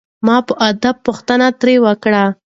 [0.25, 2.23] ما په ادب پوښتنه ترې وکړه.